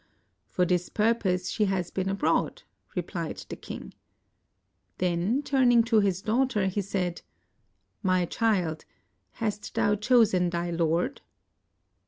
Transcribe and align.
"For 0.47 0.65
this 0.65 0.89
purpose 0.89 1.51
she 1.51 1.65
has 1.65 1.91
been 1.91 2.09
abroad," 2.09 2.63
repHed 2.97 3.47
the 3.49 3.55
king. 3.55 3.93
Then, 4.97 5.43
turning 5.43 5.83
to 5.83 5.99
his 5.99 6.23
daughter, 6.23 6.65
he 6.65 6.81
said, 6.81 7.21
"My 8.01 8.25
child, 8.25 8.83
hast 9.33 9.75
thou 9.75 9.93
chosen 9.93 10.49
thy 10.49 10.71
lord?" 10.71 11.21